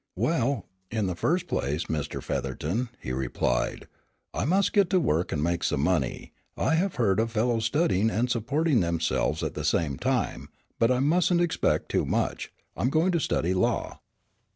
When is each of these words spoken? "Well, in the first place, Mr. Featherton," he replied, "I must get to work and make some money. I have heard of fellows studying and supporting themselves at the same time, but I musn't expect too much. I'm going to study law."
"Well, 0.15 0.65
in 0.89 1.05
the 1.05 1.13
first 1.15 1.45
place, 1.47 1.85
Mr. 1.85 2.23
Featherton," 2.23 2.89
he 2.99 3.11
replied, 3.11 3.87
"I 4.33 4.45
must 4.45 4.73
get 4.73 4.89
to 4.89 4.99
work 4.99 5.31
and 5.31 5.43
make 5.43 5.63
some 5.63 5.81
money. 5.81 6.33
I 6.57 6.73
have 6.73 6.95
heard 6.95 7.19
of 7.19 7.31
fellows 7.33 7.65
studying 7.65 8.09
and 8.09 8.27
supporting 8.27 8.79
themselves 8.79 9.43
at 9.43 9.53
the 9.53 9.63
same 9.63 9.97
time, 9.99 10.49
but 10.79 10.89
I 10.89 11.01
musn't 11.01 11.39
expect 11.41 11.89
too 11.89 12.03
much. 12.03 12.51
I'm 12.75 12.89
going 12.89 13.11
to 13.11 13.19
study 13.19 13.53
law." 13.53 13.99